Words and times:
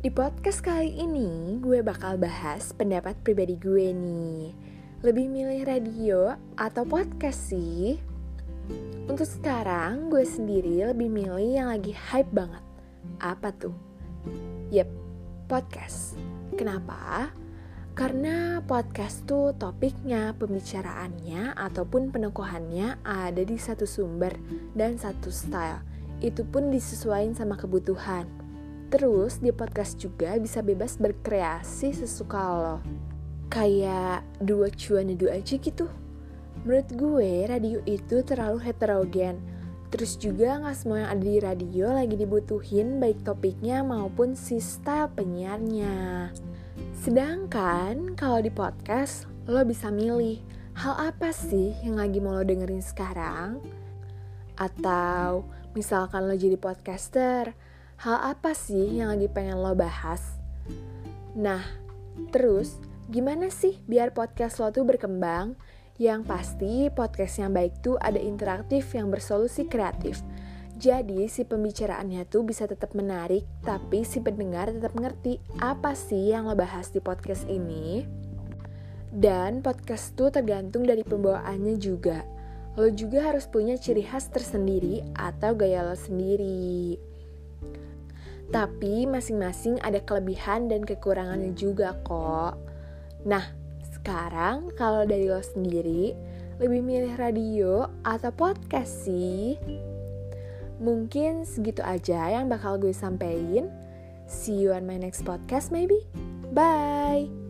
Di 0.00 0.08
podcast 0.08 0.64
kali 0.64 0.96
ini 0.96 1.60
gue 1.60 1.84
bakal 1.84 2.16
bahas 2.16 2.72
pendapat 2.72 3.20
pribadi 3.20 3.60
gue 3.60 3.92
nih 3.92 4.48
Lebih 5.04 5.28
milih 5.28 5.60
radio 5.68 6.40
atau 6.56 6.88
podcast 6.88 7.52
sih? 7.52 8.00
Untuk 9.04 9.28
sekarang 9.28 10.08
gue 10.08 10.24
sendiri 10.24 10.88
lebih 10.88 11.12
milih 11.12 11.52
yang 11.52 11.68
lagi 11.68 11.92
hype 11.92 12.32
banget 12.32 12.64
Apa 13.20 13.52
tuh? 13.52 13.76
Yep, 14.72 14.88
podcast 15.52 16.16
Kenapa? 16.56 17.28
Karena 17.92 18.64
podcast 18.64 19.28
tuh 19.28 19.52
topiknya, 19.52 20.32
pembicaraannya, 20.32 21.52
ataupun 21.60 22.08
penekuhannya 22.08 23.04
ada 23.04 23.42
di 23.44 23.60
satu 23.60 23.84
sumber 23.84 24.32
dan 24.72 24.96
satu 24.96 25.28
style 25.28 25.84
Itu 26.24 26.48
pun 26.48 26.72
disesuaikan 26.72 27.36
sama 27.36 27.60
kebutuhan 27.60 28.39
Terus 28.90 29.38
di 29.38 29.54
podcast 29.54 30.02
juga 30.02 30.34
bisa 30.42 30.66
bebas 30.66 30.98
berkreasi 30.98 31.94
sesuka 31.94 32.42
lo. 32.58 32.76
Kayak 33.46 34.26
dua 34.42 34.66
cuan 34.74 35.14
dua 35.14 35.38
aja 35.38 35.54
gitu. 35.54 35.86
Menurut 36.66 36.90
gue 36.92 37.32
radio 37.46 37.78
itu 37.86 38.26
terlalu 38.26 38.58
heterogen. 38.66 39.38
Terus 39.94 40.18
juga 40.18 40.58
gak 40.58 40.74
semua 40.74 41.06
yang 41.06 41.10
ada 41.14 41.22
di 41.22 41.38
radio 41.38 41.86
lagi 41.90 42.14
dibutuhin 42.14 42.98
baik 42.98 43.22
topiknya 43.26 43.82
maupun 43.86 44.34
si 44.34 44.58
style 44.58 45.10
penyiarnya. 45.14 46.30
Sedangkan 46.98 48.14
kalau 48.18 48.42
di 48.42 48.50
podcast 48.50 49.30
lo 49.46 49.62
bisa 49.66 49.90
milih 49.90 50.42
hal 50.78 51.14
apa 51.14 51.34
sih 51.34 51.74
yang 51.86 51.98
lagi 51.98 52.18
mau 52.18 52.38
lo 52.38 52.42
dengerin 52.42 52.82
sekarang? 52.82 53.62
Atau 54.58 55.46
misalkan 55.74 56.26
lo 56.26 56.34
jadi 56.34 56.54
podcaster, 56.54 57.54
hal 58.00 58.32
apa 58.32 58.56
sih 58.56 58.96
yang 58.96 59.12
lagi 59.12 59.28
pengen 59.28 59.60
lo 59.60 59.76
bahas? 59.76 60.40
Nah, 61.36 61.60
terus 62.32 62.80
gimana 63.12 63.52
sih 63.52 63.76
biar 63.84 64.16
podcast 64.16 64.56
lo 64.56 64.72
tuh 64.72 64.88
berkembang? 64.88 65.52
Yang 66.00 66.20
pasti 66.24 66.88
podcast 66.88 67.44
yang 67.44 67.52
baik 67.52 67.84
tuh 67.84 68.00
ada 68.00 68.16
interaktif 68.16 68.88
yang 68.96 69.12
bersolusi 69.12 69.68
kreatif. 69.68 70.24
Jadi 70.80 71.28
si 71.28 71.44
pembicaraannya 71.44 72.24
tuh 72.24 72.40
bisa 72.40 72.64
tetap 72.64 72.96
menarik, 72.96 73.44
tapi 73.60 74.00
si 74.00 74.24
pendengar 74.24 74.72
tetap 74.72 74.96
ngerti 74.96 75.36
apa 75.60 75.92
sih 75.92 76.32
yang 76.32 76.48
lo 76.48 76.56
bahas 76.56 76.88
di 76.88 77.04
podcast 77.04 77.44
ini. 77.52 78.08
Dan 79.12 79.60
podcast 79.60 80.16
tuh 80.16 80.32
tergantung 80.32 80.88
dari 80.88 81.04
pembawaannya 81.04 81.76
juga. 81.76 82.24
Lo 82.80 82.88
juga 82.88 83.28
harus 83.28 83.44
punya 83.44 83.76
ciri 83.76 84.00
khas 84.00 84.32
tersendiri 84.32 85.04
atau 85.12 85.52
gaya 85.52 85.84
lo 85.84 85.92
sendiri. 85.92 86.96
Tapi 88.50 89.06
masing-masing 89.06 89.78
ada 89.80 90.02
kelebihan 90.02 90.66
dan 90.66 90.82
kekurangannya 90.82 91.54
juga 91.54 91.94
kok. 92.02 92.58
Nah, 93.22 93.46
sekarang 93.94 94.74
kalau 94.74 95.06
dari 95.06 95.30
lo 95.30 95.38
sendiri, 95.38 96.16
lebih 96.58 96.82
milih 96.82 97.14
radio 97.14 97.86
atau 98.02 98.34
podcast 98.34 99.06
sih? 99.06 99.54
Mungkin 100.80 101.44
segitu 101.44 101.84
aja 101.84 102.32
yang 102.32 102.48
bakal 102.48 102.80
gue 102.80 102.90
sampein. 102.90 103.68
See 104.26 104.56
you 104.56 104.72
on 104.72 104.88
my 104.88 104.96
next 104.96 105.22
podcast 105.22 105.70
maybe. 105.70 106.08
Bye! 106.50 107.49